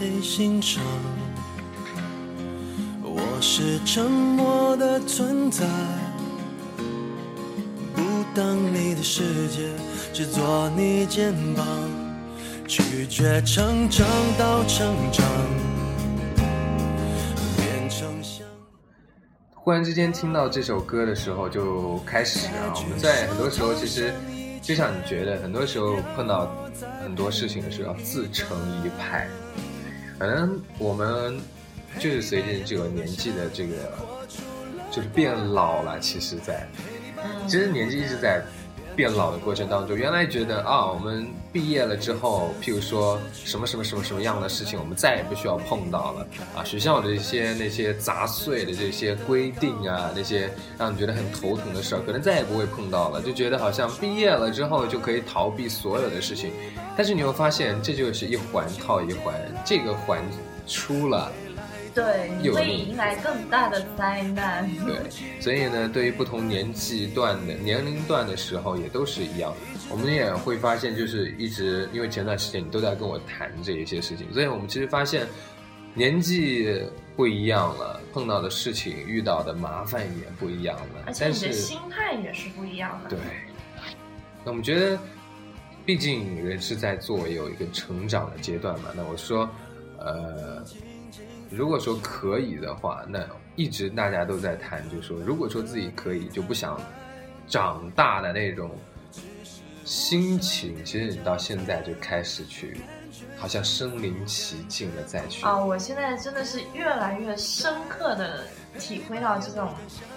[0.03, 0.83] 也得欣赏。
[3.05, 5.65] 我是沉默的存在，
[7.95, 8.03] 不
[8.35, 9.71] 当你的世界，
[10.13, 11.65] 只做你肩膀，
[12.67, 14.05] 拒绝成长
[14.37, 15.25] 到成长，
[17.57, 18.45] 变成像。
[19.55, 24.13] 忽然之间听到这首歌的时候，就开始啊，我们在很多时候其实。
[24.63, 26.49] 就像你觉得，很多时候碰到
[27.03, 29.27] 很多事情的时候，要自成一派。
[30.23, 31.37] 可能我们
[31.99, 33.75] 就是随着这个年纪的这个，
[34.89, 35.99] 就是变老了。
[35.99, 36.65] 其实，在
[37.49, 38.41] 其实年纪一直在
[38.95, 46.65] 变老的过程当中，原来觉得啊，我们毕业了之后，譬如说什么什么什么什么样的事情，我们再也不需要碰到了啊。
[46.65, 53.21] 学校的一些那些杂碎的这些规定啊，那些让你觉得很头疼的事儿，可能再也不会碰到了。
[53.23, 56.53] 就觉得好像毕业了之后就可以逃避所有的事情，
[56.97, 60.23] 但是你会发现，这就是一环套一环，这个环
[60.67, 61.33] 出了。
[61.95, 64.69] 对，你会迎来更大的灾难。
[64.87, 64.97] 对，
[65.41, 69.53] 所以呢，对于不同年纪段的年龄段的时候，也都是一样。
[69.91, 75.27] 我们也会发现，就是一直因为前段时间你都在跟我谈这一些事情，所以我们其实发现
[75.95, 76.83] 年纪
[77.15, 81.03] 不一样了，碰到的事情、遇到的麻烦也不一样了。
[81.07, 83.11] 而且你的心态也是不一样的。
[83.11, 83.19] 对，
[84.45, 84.99] 那我们觉得，
[85.85, 88.89] 毕竟人是在作为有一个成长的阶段嘛。
[88.97, 89.47] 那我说，
[89.99, 90.65] 呃，
[91.55, 93.21] 如果说可以的话，那
[93.57, 96.81] 一直大家都在谈，就说，如果说自己可以，就不想
[97.47, 98.71] 长大的那种
[99.85, 102.81] 心情，其实你到现在就开始去，
[103.37, 105.45] 好像身临其境的再去。
[105.45, 108.45] 啊，我现在真的是越来越深刻的
[108.79, 109.69] 体会到这种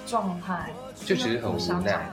[0.07, 2.09] 状态，就其实很无奈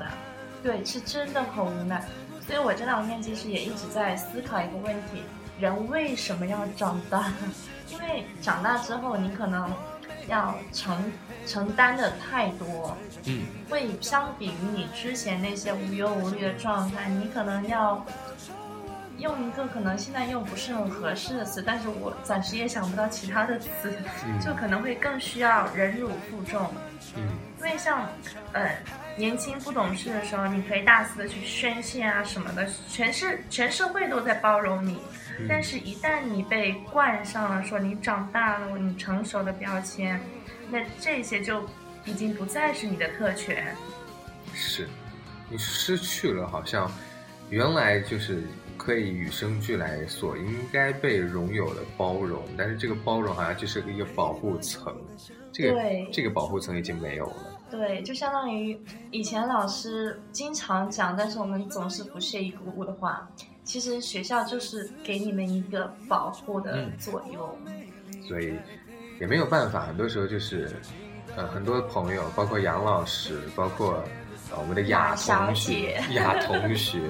[0.63, 2.05] 对，是真的很无奈。
[2.45, 5.23] 所以我这两天其实也一直在思考一个问题：
[5.61, 7.33] 人为什么要长大？
[7.93, 9.71] 因为长大之后，你可能
[10.29, 11.13] 要承
[11.47, 18.05] 承担的太多，嗯，会相比于你之前那些无忧无虑的状态，你可能要
[19.19, 23.93] 用一个可能现在用不是很合适的词，但是我暂时也想不到其他的词，
[24.27, 24.41] 嗯。
[24.41, 26.69] 就可能会更需要忍辱负重。
[27.17, 27.23] 嗯
[27.65, 28.09] 因为像，
[28.53, 28.77] 呃，
[29.17, 34.99] 年轻不懂事的时候，你可以大肆的去宣泄啊什么的，全是全社会都在包容你。
[35.39, 40.21] 嗯但是，一旦你被冠上了说你长大了、你成熟的标签，
[40.71, 41.65] 那这些就
[42.05, 43.75] 已经不再是你的特权。
[44.53, 44.89] 是，
[45.49, 46.91] 你失去了好像
[47.49, 48.43] 原来就是
[48.77, 54.95] 可以与生俱来所应该被拥有的包容，但是这个包容好像就是一个保护层，
[55.51, 57.52] 这个对这个保护层已经没有了。
[57.73, 58.79] 对，就相当于
[59.11, 63.27] 以前老师经常讲，但是我们总是不屑一顾的话，
[63.65, 67.49] 其实学校就是给你们一个保护的嗯作用。
[68.29, 68.55] 所以
[69.19, 70.71] 也没有办法，很多时候就是，
[71.35, 74.05] 呃，很多朋友，包括杨老师，包括、
[74.51, 77.01] 呃、我们的雅同学姐、雅同学，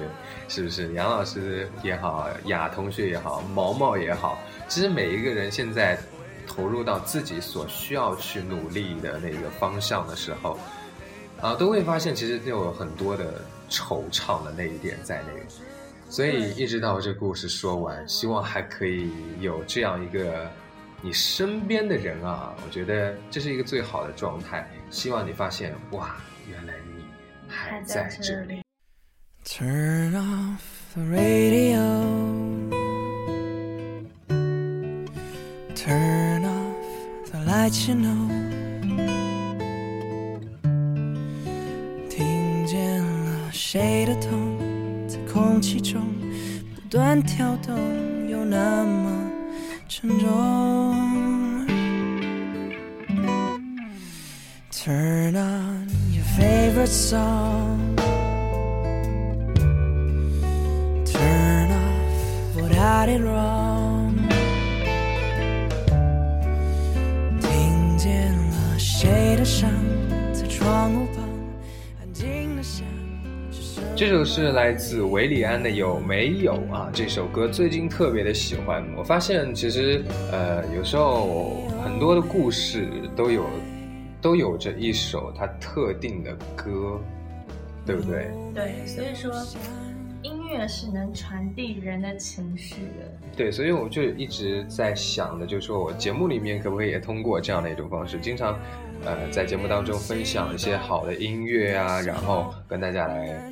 [0.47, 0.93] 是不是？
[0.93, 5.99] 杨老师也好，雅同学也好，毛毛也好，其实每一个人现在
[6.47, 10.57] 投入到自己所需要去努力的那个方向的时候，
[11.41, 15.29] 啊、都会发现其实就有很多的惆怅的那一点在内。
[16.09, 20.47] 所以一直到这故事说完，希望还可以有这样一个
[21.01, 24.69] 你身边的人啊，我觉得这是一个最好的状态。
[24.91, 26.15] 希望你发现，哇，
[26.47, 27.03] 原来你
[27.47, 28.61] 还在这里。
[29.43, 30.61] Turn off
[30.93, 32.52] the radio.
[35.74, 38.28] Turn off the lights, you know.
[42.08, 44.58] 听见了谁的痛，
[45.06, 46.02] 在空气中
[46.74, 47.76] 不断跳动，
[48.28, 49.30] 又那么
[49.88, 51.66] 沉重。
[54.70, 57.96] Turn on your favorite song.
[61.04, 63.71] Turn off what I did wrong.
[73.95, 78.83] 这首是来自韦礼安的《有没有》啊，这首歌最近特别的喜欢。
[78.97, 83.45] 我发现其实呃，有时候很多的故事都有
[84.21, 86.99] 都有着一首它特定的歌，
[87.85, 88.31] 对不对？
[88.53, 89.31] 对，所以说
[90.23, 93.11] 音乐是能传递人的情绪的。
[93.37, 98.59] 对，所以我就一直在想的，就是说我节目里面可不可以也通过这样的一种方式，经常，
[99.05, 103.51] 呃，在节目当中分享一些好的音乐啊，然后跟大家来，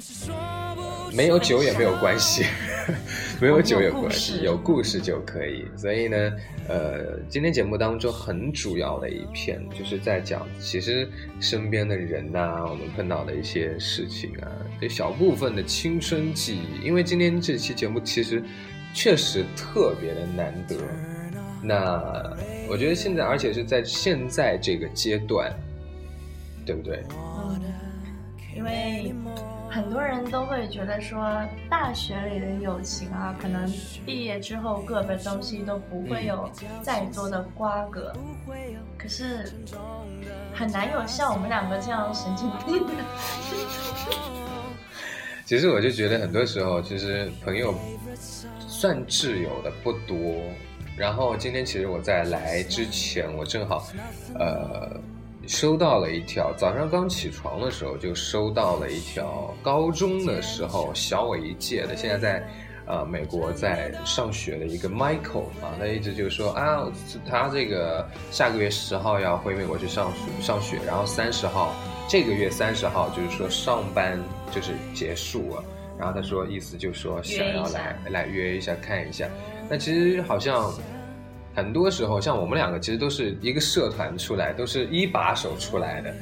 [1.14, 2.46] 没有酒也没有关系，
[3.42, 5.66] 没有酒也有关系，有故事就可以。
[5.76, 6.32] 所以呢，
[6.70, 11.08] 呃，今天节目当中很主要的一篇就是在讲，其实
[11.42, 14.48] 身边的人呐、我们碰到的一些事情啊，
[14.80, 16.86] 这小部分的青春记忆。
[16.86, 18.42] 因为今天这期节目其实
[18.94, 20.78] 确实特别的难得。
[21.62, 22.36] 那
[22.70, 25.54] 我觉得现在，而且是在现在这个阶段，
[26.66, 27.04] 对不对？
[28.56, 29.14] 因为
[29.70, 33.72] 很多人都会觉得说，大学里的友情啊，可能
[34.06, 36.50] 毕业之后各奔东西都不会有
[36.82, 38.12] 再多的瓜葛。
[38.98, 39.54] 可是
[40.54, 42.94] 很难有像我们两个这样神经病的。
[45.46, 47.74] 其实我就觉得很多时候，其实朋友
[48.60, 50.20] 算挚友的不多。
[51.02, 53.88] 然后今天其实我在来之前，我正好，
[54.38, 55.02] 呃，
[55.48, 62.48] 收到了一条，早上刚起床的时候就收到了一条高中的时候小我一届的，现在在
[62.86, 66.88] 呃美国在上学的一个 Michael 啊，他一直就说啊，
[67.28, 71.74] 他这个下个月十号要回美国去上学上学，然后三十号
[72.08, 74.20] 这个月三十号就是说上班
[74.52, 75.64] 就是结束了，
[75.98, 79.28] 然后他说意思就是说想要来来约一下看一下，
[79.68, 80.72] 那其实好像。
[81.54, 86.14] 很多时候，像我们两个其实都是一个社团出来，都是一把手出来的。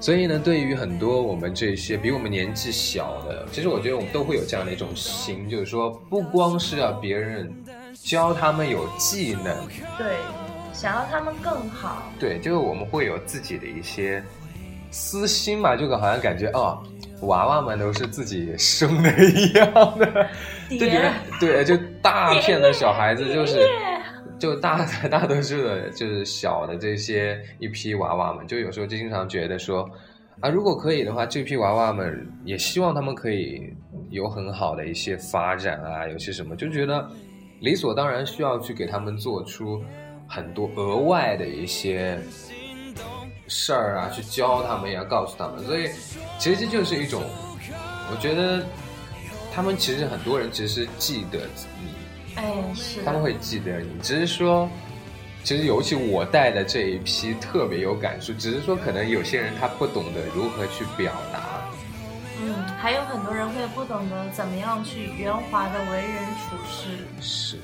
[0.00, 7.50] 所以呢，对于很多我们这些比我们年纪小的，其实我觉得我们都会有这样的一种心，就是说，不光是要别人
[7.94, 9.56] 教他们有技能，
[9.96, 10.16] 对，
[10.74, 12.12] 想要他们更好。
[12.18, 14.22] 对，就是我们会有自己的一些
[14.90, 16.82] 私心嘛，就好像感觉哦，
[17.22, 20.28] 娃娃们都是自己生的一样的，
[20.68, 23.66] 就觉得对，就大片的小孩子就是。
[24.44, 29.88] 就大大多数的，就是小的这些一批娃娃们，就有时候就经常觉得说，
[30.40, 33.72] 啊，如果可以的话，这批娃娃们也希望他们可以
[34.10, 37.08] 有很好的一些发展啊，有些什么，就觉得
[37.60, 39.82] 理所当然需要去给他们做出
[40.28, 42.18] 很多额外的一些
[43.48, 45.64] 事儿啊，去教他们，也要告诉他们。
[45.64, 45.88] 所以，
[46.38, 47.22] 其实这就是一种，
[48.10, 48.62] 我觉得
[49.54, 51.38] 他们其实很多人其实记得
[51.80, 52.03] 你。
[52.36, 54.68] 哎，是他们会记得你，只是说，
[55.44, 61.70] 其实尤其我带的这一批特别有感触，只是说可能有些人他不懂得如何去表达，
[62.42, 66.88] 嗯，还有很多人会不懂得怎么样去圆滑的为人处事，
[67.20, 67.58] 是，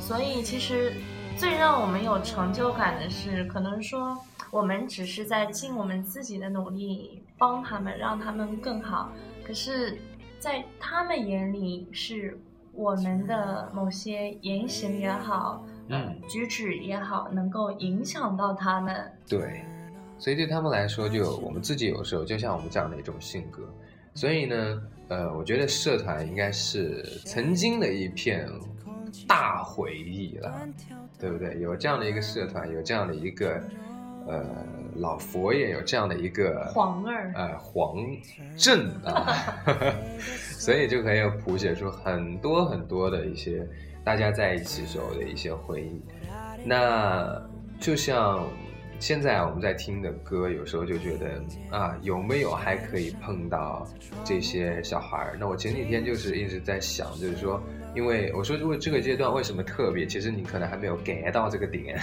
[0.00, 0.92] 所以其实
[1.36, 4.16] 最让我们有成就感的是，可能说
[4.52, 9.10] 我们只是在尽我们自己的努力帮他们，让他们更好，
[9.44, 9.98] 可是，
[10.38, 12.38] 在他们眼里是。
[12.76, 19.10] 我们的某些言行也好，嗯，举止也好，能够影响到他们。
[19.26, 19.64] 对，
[20.18, 23.62] 所以对他们来说，就我们自己有时候就像我们这样的一种性格。
[24.14, 28.48] 所以呢，呃，我觉得社团应该是曾经的一片
[29.26, 30.68] 大回忆了，
[31.18, 31.58] 对不对？
[31.60, 33.60] 有这样的一个社团，有这样的一个。
[34.26, 34.44] 呃，
[34.96, 37.96] 老佛爷有这样的一个皇儿，呃，皇
[38.56, 39.32] 镇啊，
[40.58, 43.66] 所以就可以谱写出很多很多的一些
[44.02, 46.00] 大家在一起时候的一些回忆。
[46.64, 47.40] 那
[47.78, 48.44] 就像
[48.98, 53.86] 现在我们在听的歌，有时候就觉得啊，有没有还可以碰到
[54.24, 55.36] 这些小孩儿？
[55.38, 57.62] 那我前几天就是一直在想，就是说，
[57.94, 60.06] 因为我说，如果这个阶段为什么特别？
[60.06, 62.00] 其实你可能还没有 get 到这个点。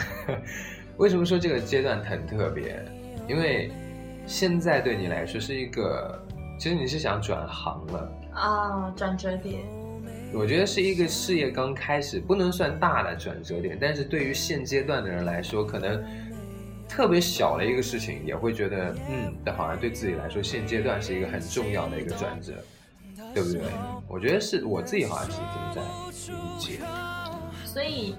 [0.97, 2.83] 为什么说这个阶段很特别？
[3.27, 3.71] 因为
[4.27, 6.21] 现在对你来说是一个，
[6.59, 9.61] 其实你是想转行了啊，转折点。
[10.33, 16.03] 我觉得是一个事业刚开始，不能算大的转折点，但是对于现阶段的人来说，可能
[16.89, 22.53] 特别小的一个事情，也会觉得，嗯，好像对自己来说，现阶段是一个很重要的一个转折，
[23.33, 23.61] 对不对？
[24.07, 25.81] 我觉得是我自己好像是这么在
[26.33, 26.79] 理解，
[27.65, 28.15] 所以。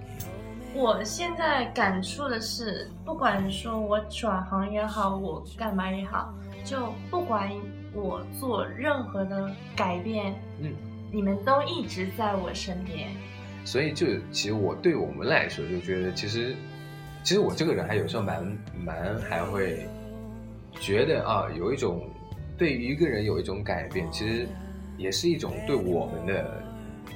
[0.76, 7.48] 我现在感触的是，不管说我转行也好，我干嘛也好，就不管
[7.92, 10.72] 我做任何的改变，嗯，
[11.12, 13.08] 你们都一直在我身边。
[13.64, 16.56] 所以，就其实我对我们来说，就觉得其实，
[17.22, 18.44] 其实我这个人还有时候蛮
[18.84, 19.86] 蛮还会
[20.80, 22.02] 觉得啊，有一种
[22.58, 24.48] 对于一个人有一种改变，其实
[24.98, 26.63] 也是一种对我们的。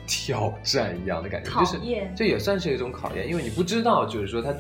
[0.07, 1.79] 挑战一样的感觉，就是
[2.17, 4.55] 这也算是一种考验，因为你不知道，就是说他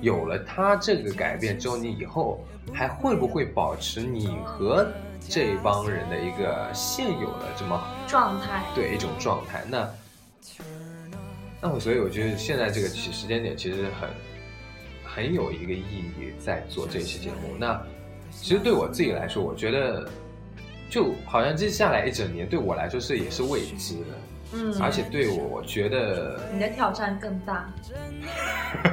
[0.00, 4.86] 有了他这个改变之后，你以后还会不会保持你和
[5.28, 8.62] 这帮人的一个现有的这么状态？
[8.74, 9.62] 对，一种状态。
[9.68, 9.90] 那
[11.60, 14.08] 那我所以我觉得现在这个时时间点其实很
[15.04, 17.56] 很有一个意义，在做这期节目。
[17.58, 17.80] 那
[18.30, 20.08] 其实对我自己来说，我觉得
[20.88, 24.06] 就好像接下来一整年对我来说是也是未知的。
[24.52, 27.68] 嗯，而且对我，我觉得你的挑战更大，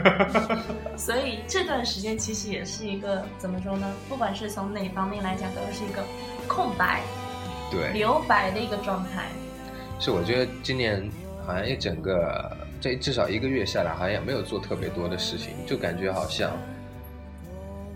[0.97, 3.87] 所以这段时间其实也是一个怎么说呢？
[4.09, 6.03] 不管是从哪方面来讲，都是一个
[6.47, 7.03] 空白、
[7.69, 9.27] 对留白的一个状态。
[9.99, 11.07] 是，我觉得今年
[11.45, 16.51] 好像一整个这至少一个月下来，好像也没有做特别多的事情，就感觉好像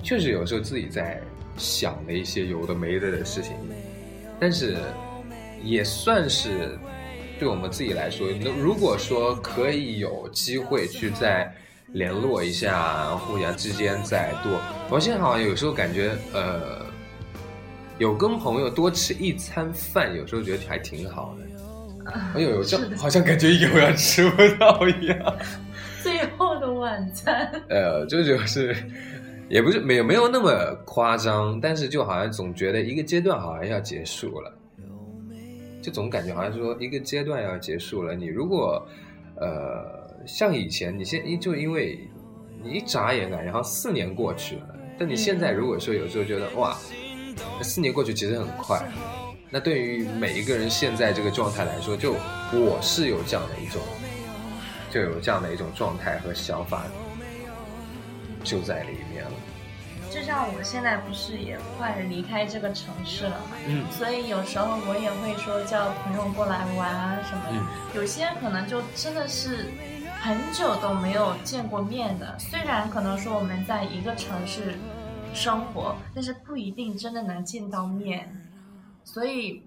[0.03, 1.19] 确实有时候自己在
[1.57, 3.53] 想的一些有的没的的事情，
[4.39, 4.77] 但是
[5.63, 6.77] 也算是。
[7.39, 11.53] 对我们自己来说，那如果说可以有机会去再
[11.93, 14.59] 联络一下，互相之间再多，
[14.89, 16.85] 我现在好像有时候感觉，呃，
[17.97, 22.11] 有跟朋友多吃一餐饭，有时候觉得还挺好的。
[22.35, 25.37] 哎呦，这好像感觉以后要吃不到一样。
[26.01, 27.51] 最后的晚餐。
[27.69, 28.75] 呃，这就是，
[29.49, 34.51] 也不是没有没有那么夸张，但是就好像总觉得一个阶段好像要结束了。
[35.87, 38.13] 就总感觉好像说一个阶段要结束了。
[38.13, 38.85] 你如果，
[39.37, 41.97] 呃，像以前，你现就因为
[42.61, 44.75] 你一眨眼感，然后四年过去了。
[44.99, 46.77] 但你现在如果说有时候觉得哇，
[47.61, 48.85] 四年过去其实很快。
[49.49, 52.15] 那对于每一个人现在这个状态来说，就
[52.51, 53.81] 我是有这样的一种，
[54.91, 56.83] 就有这样的一种状态和想法
[58.43, 59.06] 就在里面了。
[60.09, 67.51] 就像我现在不是也快离开这个城市了嘛，嗯所以有时候我也会说叫朋友过来玩啊什么的。
[67.51, 69.71] 嗯有些可能就真的是
[70.19, 74.75] 很久都没有见过面的，虽然可能说我们在一个城市
[75.33, 78.29] 生活，但是不一定真的能见到面。
[79.03, 79.63] 所以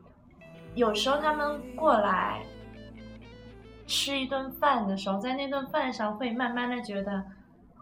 [0.75, 2.41] 有时候他们过来
[3.87, 7.25] 吃一顿饭的时候，在那顿饭上会慢慢的觉得，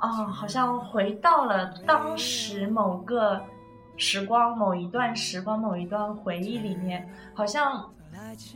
[0.01, 3.41] 哦，好像回到了当时某个
[3.97, 7.91] 时光、某一段时光、某一段回忆里面，好像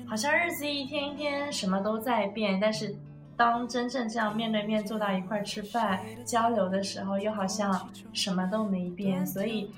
[0.09, 2.95] 好像日子一天一天什么都在变，但是
[3.37, 9.69] 当真正这样面对面坐到一块儿吃饭交流的时候，又好像什么都没变，所以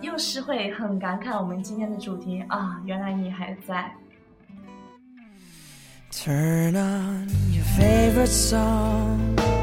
[0.00, 3.92] 又是会很感慨我们今天的主题啊，原来你还在。
[6.10, 9.61] Turn on your favorite song.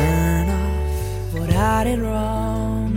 [0.00, 2.94] Turn off what I did wrong.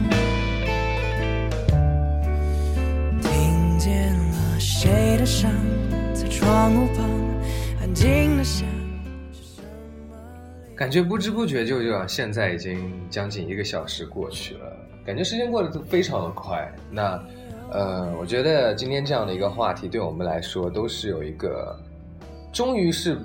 [3.22, 5.52] 听见了谁的声，
[6.14, 7.10] 在窗户旁
[7.82, 8.66] 安静的想。
[10.78, 14.74] 感觉不知不觉就这样，现在已经将近一个小时过去了，
[15.06, 16.74] 感觉时间过得都非常的快。
[16.90, 17.22] 那，
[17.70, 21.78] 呃，我觉得今天这样的一个话题，对我们来说都是有一个，
[22.54, 23.18] 终于是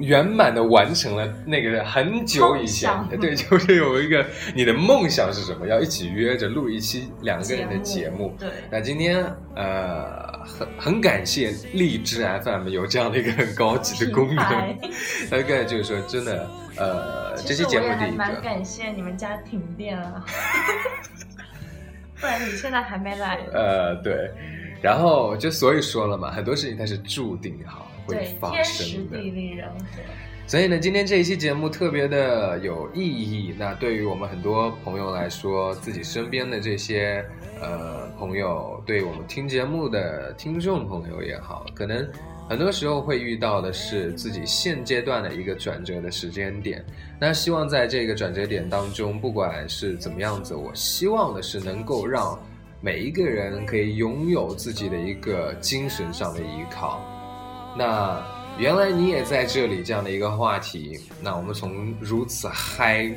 [0.00, 2.90] 圆满的完成了那个很久以前
[3.20, 4.24] 对， 就是有一个
[4.54, 5.66] 你的梦想是什么？
[5.68, 8.34] 要一起约着录一期两个人的节目。
[8.40, 9.24] 对，那今天
[9.54, 14.44] 呃，很很感谢荔枝 FM 有这样的一个很高级的功能。
[15.30, 20.24] 大概就是说，真的，呃，这期节目第一个，感谢你们家停电了，
[22.20, 23.38] 不然你现在还没来。
[23.52, 24.30] 呃，对，
[24.82, 29.18] 然后就所以说了嘛，很多事情它是注定好会对，发生的。
[30.46, 33.54] 所以呢，今天这一期节目特别的有意义。
[33.58, 37.24] 那对于我们很多朋友来说，自己身边的这些
[37.62, 42.06] 呃朋友，对我们听节目的听众朋友也好，可能
[42.46, 46.84] 很多时候会遇到的是自己现阶段的一个转折的时间点。
[47.18, 52.38] 那希望在这个转折点当中，不管是怎么样子，我希望的是能够让
[52.82, 57.02] 每一个人可以拥有自己的一个精神上的依靠。
[57.76, 58.22] 那
[58.58, 63.10] 原来你也在这里这样的一个话题，那我们从如此嗨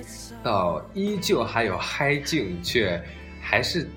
[0.44, 3.00] 到依旧还有嗨劲，却
[3.40, 3.88] 还是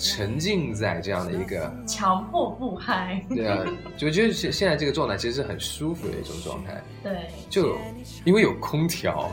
[0.00, 3.20] 沉浸在这样的一个，强迫不嗨。
[3.28, 3.64] 对啊，
[3.96, 7.76] 就觉得现现在这个状态其实是很舒服的一种状态，对，就
[8.24, 9.28] 因为有空调，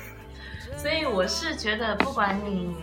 [0.78, 2.74] 所以我是觉得，不管你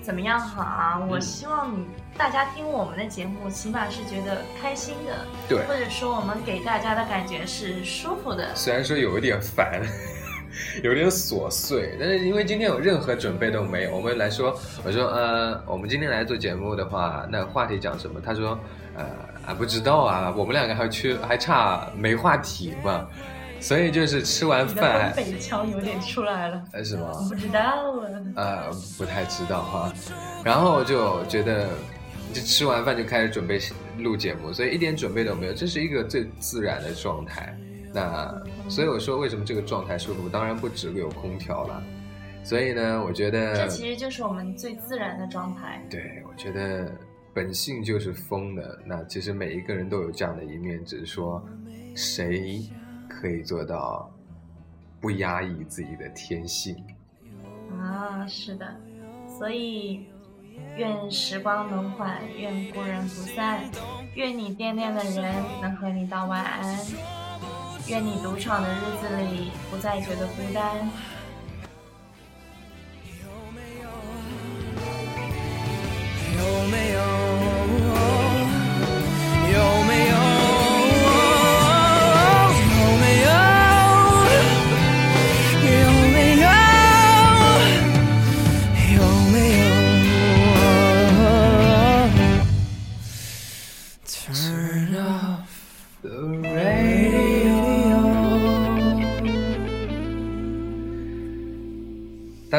[0.00, 1.84] 怎么样好啊，我希望你
[2.20, 8.54] 大家听我们的节目，起码是觉得开心的，对，或者说我们给大家的感觉是舒服的。
[8.54, 9.80] 虽然说有一点烦，
[10.84, 14.54] 有点琐碎，但是因为今天有任何准备都没有，我们来说，
[14.84, 18.20] 我说呃，我们今天来做节目的话，那话题讲什么？
[18.20, 18.50] 他说
[18.94, 19.04] 呃
[19.46, 23.08] 啊不知道啊，我们两个还缺还差没话题嘛，
[23.60, 28.36] 所以就是吃完饭东北腔有点出来了，呃什么不知道啊。
[28.36, 29.90] 呃不太知道哈，
[30.44, 31.66] 然后就觉得。
[32.32, 33.58] 就吃完饭就开始准备
[33.98, 37.56] 录节目，所以一点准备都没有，这是一个最自然的状态。
[37.92, 38.32] 那
[38.68, 40.28] 所以我说，为什么这个状态舒服？
[40.28, 41.82] 当然不只有空调了。
[42.42, 45.84] 所以呢，我觉得这其实就是我们最自然的状态。
[45.90, 46.90] 对，我觉得
[47.34, 48.78] 本性就是疯的。
[48.86, 51.44] 那其实每一个人都有这样的一面，只是说
[51.94, 52.62] 谁
[53.08, 54.10] 可以做到
[55.00, 56.76] 不压抑自己的天性。
[57.78, 58.74] 啊，是的，
[59.38, 60.06] 所以
[60.76, 63.60] 愿时光能缓，愿故人不散，
[64.14, 66.78] 愿你惦念的人能和你道晚安，
[67.86, 70.88] 愿你独闯的日子里不再觉得孤单。
[73.22, 73.30] 有
[76.70, 77.00] 没有？
[77.00, 77.29] 有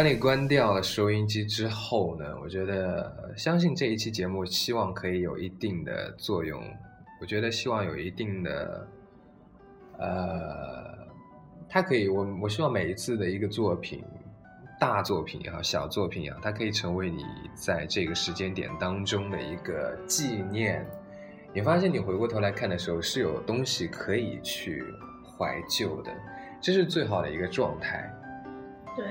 [0.02, 6.60] 当你关掉了收音机之后呢，我觉得相信这一期节目希望可以有一定的作用。
[7.20, 8.88] 我觉得希望有一定的，
[9.99, 11.08] 呃，
[11.70, 14.04] 它可以，我我希望每一次的一个作品，
[14.80, 17.24] 大作品也好，小作品也好，它可以成为你
[17.54, 20.84] 在这个时间点当中的一个纪念。
[21.54, 24.84] 你发现你回过头来看的时候，是有东西可以去
[25.24, 26.12] 怀旧的，
[26.60, 28.12] 这是最好的一个状态。
[28.95, 29.06] 对，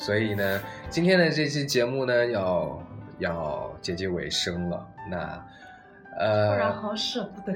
[0.00, 2.82] 所以呢，今天的这期节目呢，要
[3.18, 4.86] 要接近尾声了。
[5.10, 5.18] 那
[6.18, 6.24] 突
[6.56, 7.54] 然呃好舍不得。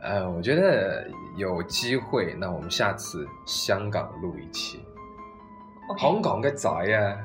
[0.00, 1.04] 呃，我觉得
[1.36, 4.80] 有机会，那我们下次香港录一期。
[5.98, 7.16] 香港嘅仔呀！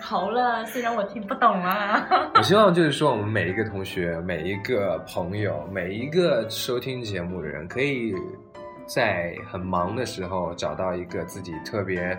[0.00, 2.08] 好了，虽然我听不懂啊。
[2.36, 8.14] 我希望就是说，我们每一个同学、每一个朋友、每一个收听节目的人，可以
[8.86, 12.18] 在很忙的时候找到一个自己特别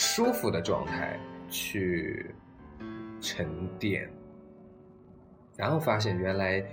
[0.00, 1.20] 舒服的状态
[1.50, 2.34] 去
[3.20, 3.46] 沉
[3.78, 4.08] 淀，
[5.58, 6.64] 然后发现原来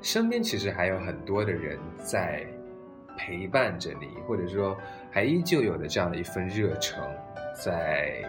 [0.00, 2.46] 身边其实还有很多的人在
[3.14, 4.74] 陪伴着你，或者说
[5.10, 7.04] 还依旧有着这样的一份热诚，
[7.54, 8.24] 在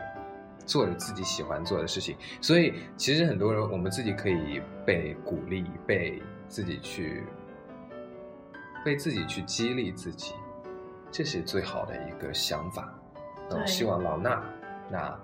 [0.66, 2.14] 做着自己喜欢做的事情。
[2.42, 7.24] 所以，其实很多人我们自己可以被鼓励，被自己去
[8.84, 10.34] 被自己去激励自己，
[11.10, 12.94] 这是最好的一个想法。
[13.50, 14.40] 那我希望老衲，
[14.92, 15.20] 那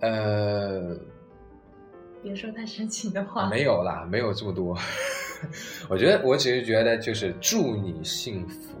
[0.00, 0.96] 呃。
[2.20, 3.48] 别说太深情的话。
[3.48, 4.76] 没有啦，没有这么多。
[5.88, 8.76] 我觉得，我只是觉得，就是祝你幸福。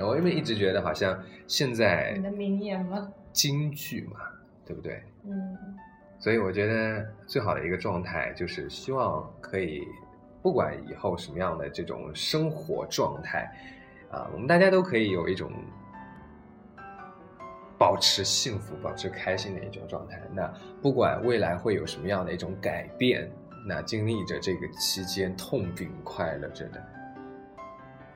[0.00, 1.16] 我因为一直觉得，好像
[1.46, 3.08] 现在你的名言吗？
[3.32, 4.18] 京剧嘛，
[4.66, 5.00] 对不对？
[5.24, 5.56] 嗯，
[6.18, 9.86] 所以我觉得最好的一个状态，就是希望可以，
[10.42, 13.48] 不管以后什么样的这种生活状态，
[14.10, 15.50] 啊，我们大家都可以有一种
[17.78, 20.20] 保持幸福、保持开心的一种状态。
[20.34, 20.52] 那
[20.82, 23.30] 不管未来会有什么样的一种改变，
[23.66, 26.82] 那经历着这个期间痛并快乐着的，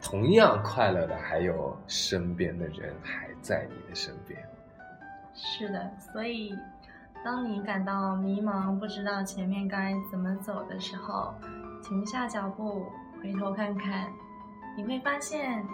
[0.02, 4.38] 同样快乐的还有身边的人还在你的身边。
[5.34, 6.54] 是的，所以
[7.24, 11.32] 当你感到迷茫，不知道前面该怎么走的时候，
[11.84, 12.84] 停下脚步，
[13.22, 14.12] 回头看看，
[14.76, 15.64] 你会发现，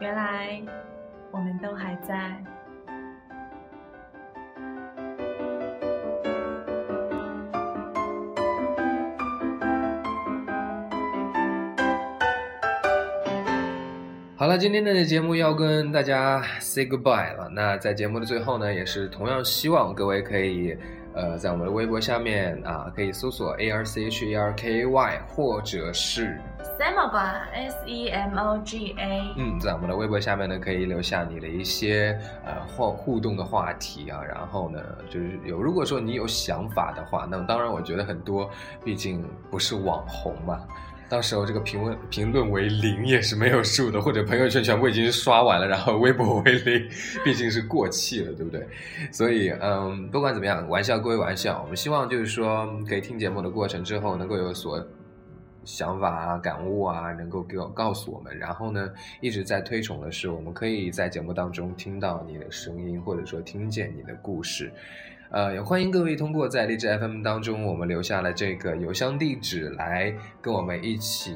[0.00, 0.60] 原来
[1.30, 2.42] 我们都还在。
[14.46, 17.48] 好了，今天的节目要跟大家 say goodbye 了。
[17.50, 20.72] 那在节目的最后呢，也是同样希望各位可以，
[21.14, 26.38] 呃，在我们的微博下面啊，可以搜索 A R C H E R K Y，或者是
[26.78, 34.22] Semoga S E M O G A，嗯，在我们的微博下面呢，可以留下你的一些呃互互动的话题啊。
[34.22, 34.80] 然后呢，
[35.10, 38.48] 就是有如果说你有想法的话，那么当然我觉得很多，
[38.84, 40.60] 毕竟不是网红嘛。
[41.08, 46.88] 到时候这个评论评论为零也是没有数的，或者朋友圈全部已经刷完了，然后微博为零，
[47.24, 48.66] 毕竟是过气了，对不对？
[49.12, 54.84] 所以，嗯，不管怎么样，玩笑归玩笑，我们希望就是说，可以听节目的过程之后，能够有所
[55.64, 58.36] 想法啊、感悟啊，能够给我告诉我们。
[58.36, 58.90] 然后呢，
[59.20, 64.72] 一直在推崇的是，我们可以在节目当中听到你的声音，或者说听见你的故事。
[65.30, 71.34] 呃，也欢迎各位通过在荔枝 FM 当中，我们留下了这个邮箱地址来跟我们一起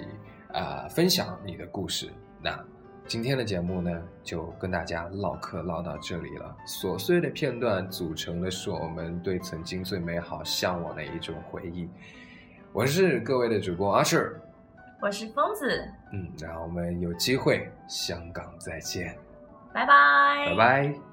[0.52, 2.10] 啊、呃分享你的故事。
[2.42, 2.58] 那
[3.06, 3.90] 今天的节目呢，
[4.22, 6.56] 就跟大家唠嗑唠到这里了。
[6.66, 11.88] 琐碎的片段组成的是我们对曾经最美好向往的一种回忆。
[12.72, 14.40] 我是各位的主播阿赤，
[15.02, 19.16] 我是疯子，嗯，然后我们有机会香港再见，
[19.74, 21.09] 拜拜，拜拜。